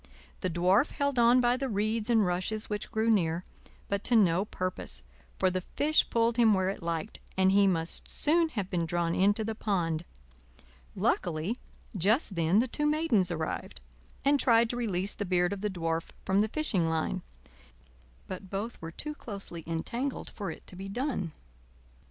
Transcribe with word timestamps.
The 0.39 0.49
Dwarf 0.49 0.89
held 0.89 1.19
on 1.19 1.39
by 1.41 1.55
the 1.57 1.69
reeds 1.69 2.09
and 2.09 2.25
rushes 2.25 2.71
which 2.71 2.89
grew 2.91 3.11
near; 3.11 3.43
but 3.87 4.03
to 4.05 4.15
no 4.15 4.45
purpose, 4.45 5.03
for 5.37 5.51
the 5.51 5.61
fish 5.61 6.09
pulled 6.09 6.37
him 6.37 6.55
where 6.55 6.69
it 6.69 6.81
liked, 6.81 7.19
and 7.37 7.51
he 7.51 7.67
must 7.67 8.09
soon 8.09 8.49
have 8.49 8.67
been 8.71 8.87
drawn 8.87 9.13
into 9.13 9.43
the 9.43 9.53
pond. 9.53 10.03
Luckily 10.95 11.55
just 11.95 12.33
then 12.33 12.57
the 12.57 12.67
two 12.67 12.87
Maidens 12.87 13.29
arrived, 13.29 13.79
and 14.25 14.39
tried 14.39 14.71
to 14.71 14.75
release 14.75 15.13
the 15.13 15.23
beard 15.23 15.53
of 15.53 15.61
the 15.61 15.69
Dwarf 15.69 16.09
from 16.25 16.41
the 16.41 16.47
fishing 16.47 16.89
line; 16.89 17.21
but 18.27 18.49
both 18.49 18.81
were 18.81 18.89
too 18.91 19.13
closely 19.13 19.63
entangled 19.67 20.31
for 20.31 20.49
it 20.49 20.65
to 20.65 20.75
be 20.75 20.89
done. 20.89 21.31